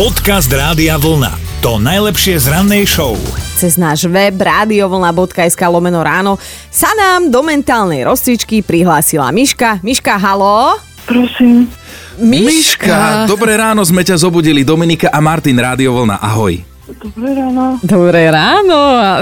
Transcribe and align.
Podcast 0.00 0.48
Rádia 0.48 0.96
Vlna. 0.96 1.60
To 1.60 1.76
najlepšie 1.76 2.40
z 2.40 2.48
rannej 2.48 2.88
show. 2.88 3.20
Cez 3.60 3.76
náš 3.76 4.08
web 4.08 4.32
radiovlna.sk 4.32 5.60
lomeno 5.68 6.00
ráno 6.00 6.40
sa 6.72 6.88
nám 6.96 7.28
do 7.28 7.44
mentálnej 7.44 8.08
rozcvičky 8.08 8.64
prihlásila 8.64 9.28
Miška. 9.28 9.76
Miška, 9.84 10.16
halo? 10.16 10.80
Prosím. 11.04 11.68
Miška, 12.16 13.28
dobré 13.28 13.60
ráno 13.60 13.84
sme 13.84 14.00
ťa 14.00 14.16
zobudili. 14.16 14.64
Dominika 14.64 15.12
a 15.12 15.20
Martin, 15.20 15.60
Rádio 15.60 15.92
Vlna, 15.92 16.16
ahoj. 16.16 16.69
Dobré 16.90 17.30
ráno. 17.32 17.78
Dobré 17.80 18.22
ráno, 18.26 18.78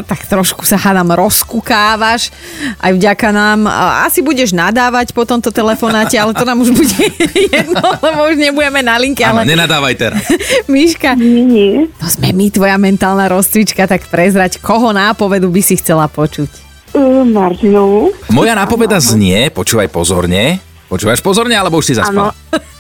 tak 0.09 0.25
trošku 0.25 0.65
sa 0.65 0.81
hádam 0.81 1.13
rozkukávaš, 1.13 2.33
aj 2.81 2.97
vďaka 2.97 3.29
nám. 3.29 3.69
A 3.69 4.09
Asi 4.09 4.25
budeš 4.25 4.57
nadávať 4.57 5.13
po 5.13 5.29
tomto 5.29 5.53
telefonáte, 5.53 6.17
ale 6.17 6.33
to 6.33 6.49
nám 6.49 6.65
už 6.65 6.73
bude 6.73 6.97
jedno, 7.53 7.85
lebo 8.01 8.25
už 8.25 8.41
nebudeme 8.41 8.81
na 8.81 8.97
linke. 8.97 9.21
Áno, 9.21 9.45
Ale 9.45 9.53
nenadávaj 9.53 9.95
teraz. 10.01 10.25
Miška, 10.73 11.13
Nie, 11.19 11.93
to 12.01 12.07
sme 12.09 12.33
my, 12.33 12.49
tvoja 12.49 12.81
mentálna 12.81 13.29
rozcvička, 13.29 13.85
tak 13.85 14.09
prezrať, 14.09 14.57
koho 14.59 14.89
nápovedu 14.91 15.53
by 15.53 15.61
si 15.61 15.77
chcela 15.77 16.09
počuť. 16.09 16.49
Uh, 16.97 17.21
Martinovu. 17.21 18.17
Moja 18.33 18.57
nápoveda 18.57 18.97
znie, 18.97 19.53
počúvaj 19.53 19.93
pozorne. 19.93 20.57
Počúvaš 20.89 21.21
pozorne, 21.21 21.53
alebo 21.53 21.77
už 21.77 21.93
si 21.93 21.93
Áno. 21.93 22.01
zaspal? 22.01 22.27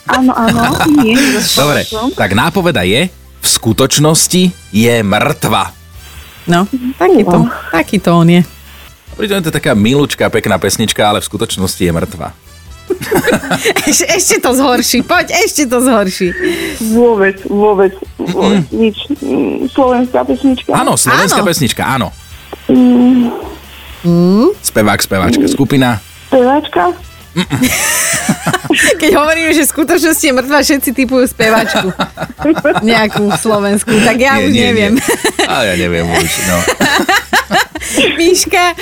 Áno, 0.08 0.32
áno. 0.32 0.60
Nie, 1.05 1.12
Dobre, 1.60 1.84
tak 2.16 2.32
nápoveda 2.32 2.80
je, 2.80 3.12
v 3.48 3.56
skutočnosti 3.56 4.42
je 4.76 4.94
mŕtva. 5.00 5.72
No, 6.44 6.68
takýto, 7.00 7.48
takýto 7.72 8.10
on 8.12 8.28
je. 8.28 8.40
Pritom 9.16 9.40
to 9.40 9.48
je 9.48 9.56
taká 9.56 9.72
milúčka, 9.72 10.28
pekná 10.28 10.60
pesnička, 10.60 11.00
ale 11.00 11.24
v 11.24 11.28
skutočnosti 11.32 11.80
je 11.80 11.92
mŕtva. 11.92 12.36
Eš, 13.88 14.04
ešte 14.04 14.36
to 14.40 14.52
zhorší, 14.52 15.00
poď, 15.04 15.32
ešte 15.44 15.64
to 15.64 15.80
zhorší. 15.80 16.32
Vôbec, 16.92 17.40
vôbec, 17.48 17.92
vôbec 18.20 18.64
nič. 18.72 18.96
Mm, 19.20 19.68
Slovenská 19.72 20.24
pesnička. 20.28 20.72
Áno, 20.76 20.96
slovenská 20.96 21.40
Áno. 21.40 21.48
pesnička, 21.48 21.83
áno. 21.84 22.08
Mm, 22.68 24.52
Spevák, 24.60 25.00
speváčka, 25.00 25.48
skupina. 25.48 26.00
Peváčka? 26.28 26.92
Keď 28.98 29.10
hovorím, 29.14 29.50
že 29.54 29.66
v 29.66 29.72
skutočnosti 29.74 30.24
je 30.24 30.34
mŕtva, 30.34 30.58
všetci 30.62 30.90
typujú 30.94 31.24
spevačku. 31.26 31.88
Nejakú 32.90 33.32
slovenskú, 33.38 33.92
tak 34.04 34.18
ja 34.22 34.38
už 34.38 34.52
neviem. 34.54 34.98
Nie. 34.98 35.46
A 35.48 35.64
ja 35.66 35.74
neviem 35.74 36.06
už, 36.06 36.30
no. 36.46 36.56
Miška, 38.18 38.74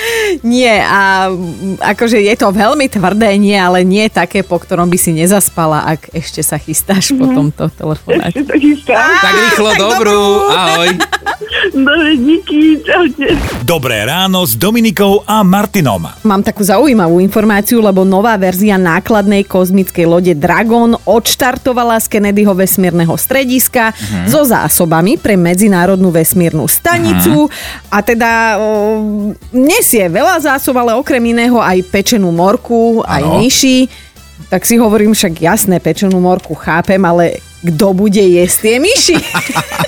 nie. 0.43 0.71
A 0.81 1.31
mm, 1.31 1.79
akože 1.81 2.19
je 2.19 2.35
to 2.35 2.51
veľmi 2.51 2.87
tvrdé, 2.91 3.35
nie, 3.39 3.55
ale 3.55 3.83
nie 3.87 4.07
také, 4.11 4.43
po 4.43 4.59
ktorom 4.59 4.89
by 4.91 4.97
si 4.99 5.15
nezaspala, 5.15 5.87
ak 5.97 6.11
ešte 6.13 6.41
sa 6.43 6.59
chystáš 6.59 7.15
po 7.15 7.27
tomto 7.29 7.71
telefonáte. 7.73 8.41
Ešte 8.41 8.43
tak 8.47 8.61
istá. 8.61 8.97
Tak 9.23 9.35
rýchlo, 9.35 9.69
dobrú, 9.77 10.21
ahoj. 10.51 10.89
Dobre, 11.77 12.17
díky, 12.17 12.81
čaute. 12.81 13.27
Dobré 13.61 14.01
ráno 14.07 14.47
s 14.47 14.57
Dominikou 14.57 15.21
a 15.27 15.45
Martinom. 15.45 16.09
Mám 16.25 16.41
takú 16.41 16.65
zaujímavú 16.65 17.21
informáciu, 17.21 17.83
lebo 17.83 18.01
nová 18.01 18.33
verzia 18.39 18.79
nákladnej 18.81 19.45
kozmickej 19.45 20.05
lode 20.09 20.33
Dragon 20.33 20.97
odštartovala 21.05 22.01
z 22.01 22.07
Kennedyho 22.17 22.57
vesmírneho 22.57 23.13
strediska 23.13 23.93
uh-huh. 23.93 24.25
so 24.25 24.41
zásobami 24.47 25.21
pre 25.21 25.37
medzinárodnú 25.37 26.09
vesmírnu 26.09 26.65
stanicu 26.65 27.45
uh-huh. 27.45 27.93
a 27.93 27.97
teda 28.01 28.31
o, 28.57 28.65
nesie 29.53 30.09
veľa 30.09 30.41
zásob, 30.41 30.73
ale 30.81 30.97
okrem 30.97 31.21
iného 31.21 31.61
aj 31.61 31.85
pečenú 31.93 32.33
morku, 32.33 33.05
aj 33.05 33.23
myši. 33.37 33.87
Tak 34.49 34.65
si 34.65 34.81
hovorím 34.81 35.13
však 35.13 35.33
jasné, 35.37 35.77
pečenú 35.77 36.17
morku 36.17 36.57
chápem, 36.57 36.99
ale 37.05 37.39
kto 37.61 37.93
bude 37.93 38.21
jesť 38.21 38.57
tie 38.65 38.75
myši? 38.81 39.17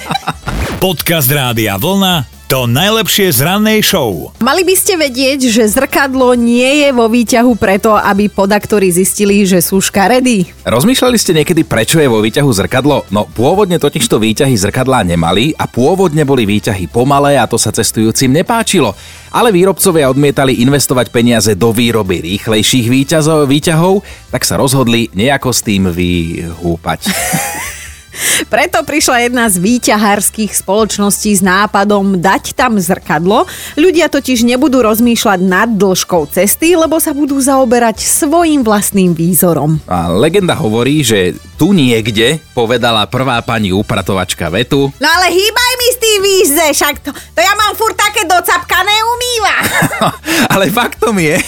Podcast 0.83 1.27
Rádia 1.27 1.75
Vlna. 1.75 2.38
To 2.49 2.65
najlepšie 2.65 3.29
z 3.29 3.45
rannej 3.45 3.85
show. 3.85 4.33
Mali 4.41 4.65
by 4.65 4.73
ste 4.73 4.97
vedieť, 4.97 5.53
že 5.53 5.69
zrkadlo 5.69 6.33
nie 6.33 6.81
je 6.81 6.89
vo 6.89 7.05
výťahu 7.05 7.53
preto, 7.53 7.93
aby 7.93 8.25
podaktori 8.25 8.89
zistili, 8.89 9.45
že 9.45 9.61
sú 9.61 9.77
škaredí. 9.77 10.49
Rozmýšľali 10.65 11.17
ste 11.21 11.37
niekedy, 11.37 11.61
prečo 11.61 12.01
je 12.01 12.09
vo 12.09 12.17
výťahu 12.25 12.49
zrkadlo? 12.49 13.05
No 13.13 13.29
pôvodne 13.29 13.77
totižto 13.77 14.17
výťahy 14.17 14.57
zrkadlá 14.65 15.05
nemali 15.05 15.53
a 15.61 15.69
pôvodne 15.69 16.25
boli 16.25 16.49
výťahy 16.49 16.89
pomalé 16.89 17.37
a 17.37 17.45
to 17.45 17.61
sa 17.61 17.69
cestujúcim 17.69 18.33
nepáčilo. 18.33 18.97
Ale 19.29 19.53
výrobcovia 19.53 20.09
odmietali 20.09 20.65
investovať 20.65 21.13
peniaze 21.13 21.53
do 21.53 21.69
výroby 21.69 22.17
rýchlejších 22.33 22.89
výťazov, 22.89 23.45
výťahov, 23.45 24.01
tak 24.33 24.41
sa 24.41 24.57
rozhodli 24.57 25.05
nejako 25.13 25.53
s 25.53 25.61
tým 25.61 25.93
vyhúpať. 25.93 27.13
Preto 28.47 28.81
prišla 28.87 29.27
jedna 29.27 29.45
z 29.51 29.59
výťahárskych 29.59 30.55
spoločností 30.55 31.35
s 31.35 31.43
nápadom 31.43 32.17
dať 32.17 32.55
tam 32.55 32.79
zrkadlo. 32.79 33.49
Ľudia 33.75 34.07
totiž 34.07 34.47
nebudú 34.47 34.79
rozmýšľať 34.79 35.39
nad 35.43 35.69
dĺžkou 35.75 36.29
cesty, 36.31 36.73
lebo 36.79 36.97
sa 37.03 37.11
budú 37.11 37.35
zaoberať 37.41 38.01
svojim 38.03 38.63
vlastným 38.63 39.11
výzorom. 39.11 39.83
A 39.89 40.07
legenda 40.07 40.55
hovorí, 40.55 41.03
že 41.03 41.35
tu 41.59 41.75
niekde 41.75 42.39
povedala 42.55 43.03
prvá 43.11 43.43
pani 43.43 43.75
upratovačka 43.75 44.47
vetu, 44.47 44.87
No 44.99 45.07
ale 45.07 45.27
hýbaj 45.31 45.71
mi 45.75 45.87
s 45.91 45.97
tým 45.99 46.19
výzde, 46.23 46.65
však 46.71 46.95
to, 47.03 47.11
to 47.11 47.39
ja 47.39 47.53
mám 47.55 47.75
furt 47.75 47.95
také 47.99 48.23
docapkané 48.23 48.95
umýva. 49.03 49.55
ale 50.59 50.75
faktom 50.75 51.15
je, 51.15 51.39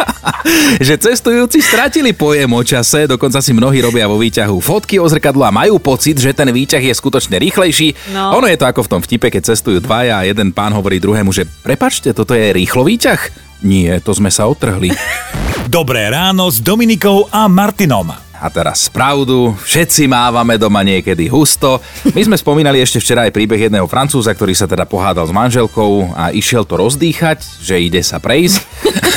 že 0.90 0.98
cestujúci 0.98 1.62
stratili 1.62 2.10
pojem 2.10 2.50
o 2.50 2.66
čase, 2.66 3.06
dokonca 3.06 3.38
si 3.38 3.54
mnohí 3.54 3.78
robia 3.78 4.10
vo 4.10 4.18
výťahu 4.18 4.58
fotky 4.58 4.98
o 4.98 5.06
zrkadlo 5.06 5.46
a 5.46 5.54
majú 5.54 5.78
pocit, 5.78 6.18
že 6.18 6.34
ten 6.34 6.50
výťah 6.50 6.82
je 6.82 6.98
skutočne 6.98 7.38
rýchlejší. 7.38 8.10
No. 8.10 8.42
Ono 8.42 8.50
je 8.50 8.58
to 8.58 8.66
ako 8.66 8.82
v 8.82 8.90
tom 8.90 9.00
vtipe, 9.06 9.30
keď 9.30 9.54
cestujú 9.54 9.78
dvaja 9.78 10.18
a 10.18 10.26
jeden 10.26 10.50
pán 10.50 10.74
hovorí 10.74 10.98
druhému, 10.98 11.30
že 11.30 11.46
prepačte, 11.62 12.10
toto 12.10 12.34
je 12.34 12.50
rýchlo 12.50 12.82
výťah? 12.82 13.22
Nie, 13.62 14.02
to 14.02 14.10
sme 14.10 14.34
sa 14.34 14.50
otrhli. 14.50 14.90
Dobré 15.70 16.10
ráno 16.10 16.50
s 16.50 16.58
Dominikou 16.58 17.30
a 17.30 17.46
Martinom. 17.46 18.23
A 18.44 18.52
teraz 18.52 18.92
pravdu, 18.92 19.56
všetci 19.56 20.04
mávame 20.04 20.60
doma 20.60 20.84
niekedy 20.84 21.32
husto. 21.32 21.80
My 22.12 22.20
sme 22.28 22.36
spomínali 22.36 22.76
ešte 22.76 23.00
včera 23.00 23.24
aj 23.24 23.32
príbeh 23.32 23.56
jedného 23.56 23.88
francúza, 23.88 24.36
ktorý 24.36 24.52
sa 24.52 24.68
teda 24.68 24.84
pohádal 24.84 25.24
s 25.24 25.32
manželkou 25.32 26.12
a 26.12 26.28
išiel 26.28 26.68
to 26.68 26.76
rozdýchať, 26.76 27.40
že 27.64 27.80
ide 27.80 28.04
sa 28.04 28.20
prejsť. 28.20 28.60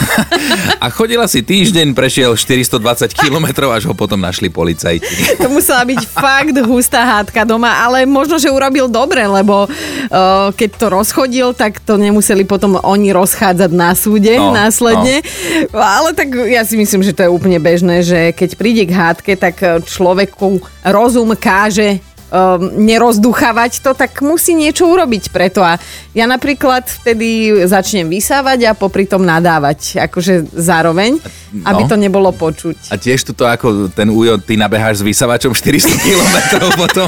a 0.84 0.88
chodila 0.90 1.28
si 1.28 1.44
týždeň, 1.44 1.94
prešiel 1.94 2.34
420 2.34 3.12
km, 3.14 3.70
až 3.70 3.90
ho 3.90 3.94
potom 3.94 4.20
našli 4.20 4.48
policajti. 4.50 5.38
To 5.42 5.52
musela 5.52 5.84
byť 5.84 6.02
fakt 6.08 6.56
hustá 6.64 7.04
hádka 7.04 7.44
doma, 7.44 7.84
ale 7.84 8.08
možno, 8.08 8.40
že 8.40 8.52
urobil 8.52 8.88
dobre, 8.88 9.26
lebo 9.26 9.68
uh, 9.68 10.50
keď 10.54 10.70
to 10.78 10.86
rozchodil, 10.94 11.48
tak 11.54 11.82
to 11.84 11.98
nemuseli 12.00 12.48
potom 12.48 12.80
oni 12.82 13.12
rozchádzať 13.12 13.72
na 13.74 13.92
súde 13.98 14.38
No, 14.38 14.54
následne. 14.54 15.26
Ale 15.74 16.14
tak 16.14 16.30
ja 16.48 16.62
si 16.64 16.78
myslím, 16.78 17.02
že 17.02 17.16
to 17.16 17.26
je 17.26 17.34
úplne 17.34 17.58
bežné, 17.58 18.06
že 18.06 18.32
keď 18.32 18.50
príde 18.56 18.84
k 18.86 18.96
hádke, 18.96 19.34
tak 19.36 19.60
človeku 19.84 20.62
rozum 20.86 21.34
káže 21.36 22.00
um, 22.30 22.60
nerozduchávať 22.78 23.80
to, 23.80 23.92
tak 23.92 24.20
musí 24.20 24.52
niečo 24.52 24.86
urobiť 24.86 25.30
preto. 25.30 25.60
A 25.60 25.80
ja 26.12 26.24
napríklad 26.24 26.84
vtedy 26.84 27.28
začnem 27.64 28.06
vysávať 28.06 28.66
a 28.66 28.74
popri 28.74 29.04
tom 29.04 29.22
nadávať, 29.22 30.02
akože 30.02 30.50
zároveň, 30.50 31.20
No. 31.48 31.64
aby 31.64 31.88
to 31.88 31.96
nebolo 31.96 32.28
počuť. 32.30 32.92
A 32.92 33.00
tiež 33.00 33.24
tuto 33.24 33.44
ako 33.44 33.88
ten 33.88 34.08
újo, 34.08 34.36
ty 34.36 34.54
nabeháš 34.54 35.00
s 35.00 35.08
vysavačom 35.08 35.56
400 35.56 35.96
km 35.98 36.36
potom. 36.76 37.08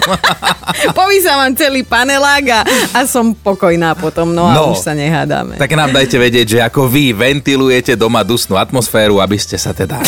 Povysávam 0.95 1.51
celý 1.53 1.83
panelák 1.83 2.45
a, 2.49 2.59
a 2.93 2.99
som 3.03 3.35
pokojná 3.35 3.93
potom, 3.93 4.31
no, 4.31 4.47
a 4.47 4.55
No. 4.55 4.71
už 4.71 4.79
sa 4.79 4.95
nehádame. 4.95 5.59
tak 5.59 5.71
nám 5.71 5.91
dajte 5.91 6.15
vedieť, 6.15 6.47
že 6.49 6.59
ako 6.61 6.87
vy 6.87 7.11
ventilujete 7.11 7.93
doma 7.93 8.23
dusnú 8.23 8.55
atmosféru, 8.55 9.19
aby 9.19 9.35
ste 9.35 9.55
sa 9.55 9.71
teda 9.71 9.99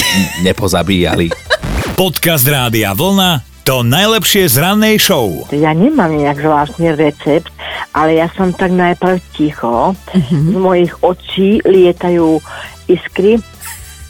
nepozabíjali. 0.42 1.28
Podcast 1.94 2.48
Rádia 2.48 2.96
Vlna. 2.96 3.51
To 3.70 3.86
najlepšie 3.86 4.50
z 4.50 4.58
rannej 4.58 4.98
show. 4.98 5.30
Ja 5.54 5.78
nemám 5.78 6.10
nejak 6.18 6.42
zvláštny 6.42 6.98
recept, 6.98 7.54
ale 7.94 8.18
ja 8.18 8.28
som 8.34 8.50
tak 8.58 8.74
najprv 8.74 9.22
ticho. 9.38 9.94
Z 10.52 10.56
mojich 10.58 10.90
očí 11.06 11.62
lietajú 11.62 12.42
iskry. 12.90 13.38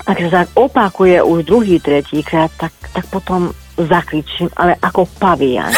Ak 0.07 0.17
sa 0.23 0.47
tak 0.47 0.49
opakuje 0.55 1.19
už 1.19 1.43
druhý, 1.43 1.83
tretí 1.83 2.23
krát, 2.23 2.49
tak, 2.55 2.71
tak 2.95 3.03
potom 3.11 3.51
zakričím, 3.75 4.47
ale 4.55 4.79
ako 4.79 5.03
pavian. 5.19 5.71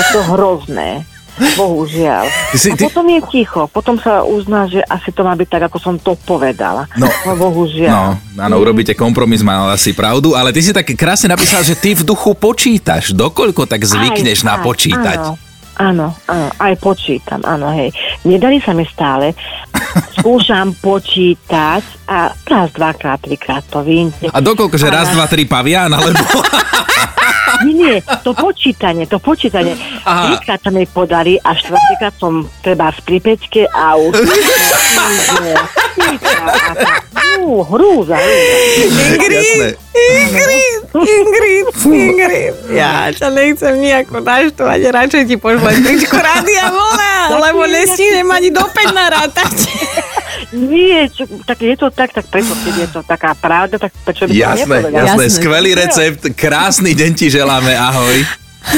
Je 0.00 0.04
to 0.08 0.20
hrozné. 0.34 1.04
Bohužiaľ. 1.38 2.24
Ty 2.52 2.56
si- 2.58 2.72
A 2.72 2.76
ty- 2.76 2.86
potom 2.90 3.06
je 3.06 3.20
ticho. 3.30 3.62
Potom 3.70 3.96
sa 3.98 4.26
uzná, 4.26 4.66
že 4.66 4.82
asi 4.84 5.14
to 5.14 5.22
má 5.22 5.34
byť 5.38 5.48
tak, 5.48 5.62
ako 5.70 5.78
som 5.78 5.94
to 5.96 6.18
povedala. 6.26 6.90
No. 6.98 7.06
no 7.06 7.32
bohužiaľ. 7.38 7.90
No, 7.90 8.02
áno, 8.42 8.54
urobíte 8.58 8.92
kompromis, 8.98 9.42
mal 9.42 9.70
asi 9.70 9.94
pravdu, 9.94 10.34
ale 10.34 10.50
ty 10.50 10.60
si 10.62 10.74
tak 10.74 10.88
krásne 10.98 11.30
napísal, 11.30 11.62
že 11.62 11.78
ty 11.78 11.94
v 11.94 12.02
duchu 12.02 12.34
počítaš. 12.34 13.14
Dokoľko 13.14 13.70
tak 13.70 13.86
zvykneš 13.86 14.42
Aj, 14.42 14.46
na 14.46 14.54
aj, 14.58 14.64
počítať? 14.66 15.18
Áno, 15.18 15.34
áno, 15.78 16.06
áno, 16.26 16.48
aj 16.58 16.74
počítam, 16.82 17.40
áno, 17.46 17.70
hej. 17.70 17.94
Nedali 18.26 18.58
sa 18.58 18.74
mi 18.74 18.82
stále. 18.88 19.32
Skúšam 20.18 20.74
počítať 20.86 21.82
a 22.10 22.34
raz, 22.34 22.68
dvakrát, 22.74 23.22
trikrát 23.22 23.62
to 23.70 23.86
vím. 23.86 24.10
A 24.34 24.38
dokoľko, 24.42 24.74
že 24.74 24.88
raz, 24.90 25.14
dva, 25.14 25.30
tri 25.30 25.46
pavian, 25.46 25.90
alebo... 25.94 26.18
Nie, 27.66 27.74
nie, 27.74 27.94
to 28.22 28.30
počítanie, 28.34 29.06
to 29.10 29.18
počítanie. 29.18 29.74
Trikrát 30.04 30.62
sa 30.62 30.70
mi 30.70 30.86
podali 30.86 31.40
a 31.42 31.54
štvrtýkrát 31.58 32.14
som 32.18 32.46
treba 32.62 32.94
z 32.94 33.00
pripečke 33.02 33.66
a 33.70 33.98
už... 33.98 34.14
Hrúza. 37.48 38.18
Jasné. 38.18 39.68
Ingrid, 39.98 40.82
Ingrid, 40.94 41.66
Ingrid. 41.86 42.54
Ja 42.70 43.10
ťa 43.10 43.28
nechcem 43.34 43.74
nejako 43.80 44.20
naštovať, 44.22 44.78
radšej 44.94 45.22
ti 45.26 45.36
pošlem 45.40 45.82
tričko 45.82 46.18
rádia 46.18 46.70
vlna, 46.70 47.14
lebo 47.40 47.66
nestínem 47.66 48.28
ani 48.30 48.52
do 48.52 48.62
5 48.62 48.94
narátať. 48.94 49.54
Nie, 50.48 51.12
čo, 51.12 51.28
tak 51.44 51.60
je 51.60 51.76
to 51.76 51.92
tak, 51.92 52.08
tak 52.16 52.24
prečo, 52.32 52.56
keď 52.64 52.74
je 52.80 52.88
to 52.88 53.00
taká 53.04 53.36
pravda, 53.36 53.76
tak 53.76 53.92
prečo 54.00 54.24
by 54.24 54.32
to 54.32 54.40
Jasné, 54.40 54.76
nepovedal? 54.80 55.04
jasné, 55.04 55.24
Jasné. 55.28 55.36
skvelý 55.36 55.70
recept, 55.76 56.22
krásny 56.32 56.96
deň 56.96 57.10
ti 57.12 57.26
želáme, 57.28 57.76
ahoj. 57.76 58.16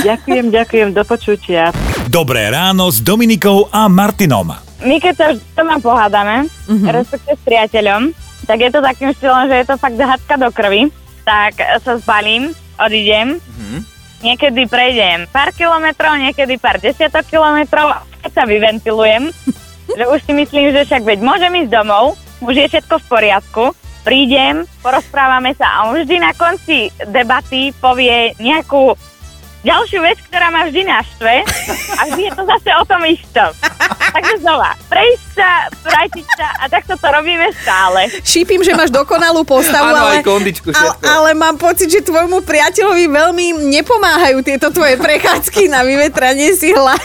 Ďakujem, 0.02 0.50
ďakujem, 0.50 0.88
do 0.90 1.02
počutia. 1.06 1.70
Dobré 2.11 2.50
ráno 2.50 2.90
s 2.90 2.99
Dominikou 2.99 3.70
a 3.70 3.87
Martinom. 3.87 4.50
My 4.82 4.96
keď 4.99 5.14
sa 5.14 5.25
už 5.31 5.38
doma 5.55 5.78
pohádame, 5.78 6.50
mm-hmm. 6.67 6.90
respektive 6.90 7.38
s 7.38 7.43
priateľom, 7.46 8.02
tak 8.50 8.58
je 8.67 8.70
to 8.75 8.81
takým 8.82 9.11
štýlom, 9.14 9.46
že 9.46 9.56
je 9.62 9.67
to 9.70 9.75
fakt 9.78 9.99
hadka 9.99 10.34
do 10.43 10.50
krvi. 10.50 10.90
Tak 11.22 11.55
sa 11.87 12.02
zbalím, 12.02 12.50
odídem, 12.82 13.38
mm-hmm. 13.38 13.81
niekedy 14.26 14.67
prejdem 14.67 15.31
pár 15.31 15.55
kilometrov, 15.55 16.19
niekedy 16.19 16.58
pár 16.58 16.82
desiatok 16.82 17.31
kilometrov, 17.31 17.94
a 17.94 18.02
keď 18.26 18.31
sa 18.34 18.44
vyventilujem, 18.49 19.31
že 19.97 20.05
už 20.07 20.19
si 20.23 20.33
myslím, 20.33 20.73
že 20.75 20.87
však 20.87 21.03
veď 21.03 21.19
môžem 21.23 21.53
ísť 21.65 21.71
domov, 21.71 22.15
už 22.41 22.55
je 22.57 22.67
všetko 22.73 22.95
v 23.01 23.09
poriadku, 23.09 23.65
prídem, 24.03 24.65
porozprávame 24.81 25.53
sa 25.57 25.69
a 25.69 25.79
on 25.93 26.01
vždy 26.01 26.17
na 26.19 26.33
konci 26.33 26.89
debaty 27.05 27.77
povie 27.77 28.33
nejakú 28.41 28.97
ďalšiu 29.61 30.01
vec, 30.01 30.19
ktorá 30.25 30.49
ma 30.49 30.65
vždy 30.65 30.89
naštve 30.89 31.35
a 31.93 32.01
vždy 32.09 32.23
je 32.27 32.33
to 32.33 32.43
zase 32.49 32.71
o 32.81 32.85
tom 32.89 33.03
istom. 33.05 33.51
Takže 34.11 34.43
znova, 34.43 34.75
prejsť 34.89 35.27
sa, 35.37 35.51
vrátiť 35.85 36.27
sa 36.35 36.49
a 36.59 36.65
takto 36.67 36.97
to 36.97 37.07
robíme 37.07 37.47
stále. 37.61 38.09
Šípim, 38.25 38.65
že 38.65 38.75
máš 38.75 38.91
dokonalú 38.91 39.45
postavu, 39.45 39.93
Áno, 39.93 40.11
ale, 40.11 40.25
aj 40.25 40.27
kondičku, 40.27 40.73
ale, 40.73 40.95
ale 41.05 41.31
mám 41.37 41.61
pocit, 41.61 41.93
že 41.93 42.01
tvojmu 42.03 42.43
priateľovi 42.43 43.05
veľmi 43.07 43.47
nepomáhajú 43.71 44.43
tieto 44.43 44.73
tvoje 44.73 44.97
prechádzky 44.99 45.71
na 45.71 45.85
vyvetranie 45.85 46.57
si 46.57 46.73
hlavy. 46.73 47.05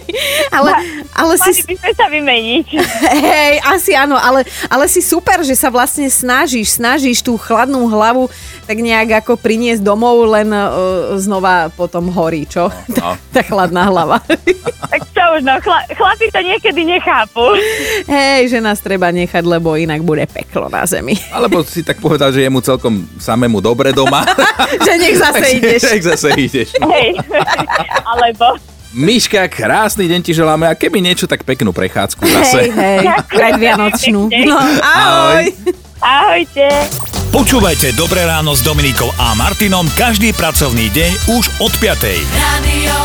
ale, 0.56 0.70
ale 1.12 1.34
Mali 1.38 1.52
si... 1.54 1.62
by 1.66 1.74
sme 1.78 1.92
sa 1.94 2.06
vymeniť. 2.08 2.66
Hej, 3.26 3.54
asi 3.64 3.92
áno, 3.96 4.16
ale, 4.16 4.44
ale 4.68 4.84
si 4.88 5.00
super, 5.04 5.42
že 5.44 5.54
sa 5.56 5.68
vlastne 5.68 6.06
snažíš, 6.08 6.78
snažíš 6.78 7.20
tú 7.24 7.36
chladnú 7.36 7.86
hlavu 7.88 8.28
tak 8.62 8.78
nejak 8.78 9.26
ako 9.26 9.36
priniesť 9.36 9.82
domov, 9.82 10.22
len 10.30 10.48
uh, 10.54 11.18
znova 11.18 11.68
potom 11.74 12.08
horí, 12.08 12.46
čo? 12.46 12.70
No. 12.98 13.14
Tá 13.32 13.40
chladná 13.40 13.88
hlava. 13.88 14.20
Tak 14.92 15.00
čo 15.16 15.24
už, 15.36 15.40
no, 15.40 15.56
chla, 15.64 15.88
chlapi 15.88 16.28
to 16.28 16.40
niekedy 16.44 16.84
nechápu. 16.84 17.56
Hej, 18.04 18.52
že 18.52 18.58
nás 18.60 18.76
treba 18.76 19.08
nechať, 19.08 19.40
lebo 19.40 19.72
inak 19.72 20.04
bude 20.04 20.28
peklo 20.28 20.68
na 20.68 20.84
zemi. 20.84 21.16
Alebo 21.32 21.64
si 21.64 21.80
tak 21.80 21.96
povedal, 21.96 22.28
že 22.28 22.44
je 22.44 22.52
mu 22.52 22.60
celkom 22.60 23.08
samému 23.16 23.64
dobre 23.64 23.96
doma. 23.96 24.20
že 24.84 24.92
nech 25.00 25.16
zase 25.16 25.46
ideš. 25.64 25.80
Tak 25.80 26.02
zase 26.12 26.28
ideš. 26.36 26.76
Hej. 26.76 27.16
Alebo... 28.04 28.71
Miška, 28.92 29.48
krásny 29.48 30.04
deň 30.04 30.20
ti 30.20 30.32
želáme 30.36 30.68
a 30.68 30.76
keby 30.76 31.00
niečo, 31.00 31.24
tak 31.24 31.48
peknú 31.48 31.72
prechádzku 31.72 32.20
Hej, 32.28 32.34
zase. 32.36 32.60
hej, 32.68 32.98
Ďakujem 33.08 33.28
predvianočnú. 33.32 34.20
No, 34.44 34.56
ahoj. 34.84 35.44
Ahojte. 36.02 36.66
Počúvajte 37.32 37.96
Dobré 37.96 38.28
ráno 38.28 38.52
s 38.52 38.60
Dominikou 38.60 39.08
a 39.16 39.32
Martinom 39.32 39.88
každý 39.96 40.36
pracovný 40.36 40.92
deň 40.92 41.12
už 41.40 41.44
od 41.64 41.72
5. 41.80 42.20
Radio 42.36 42.96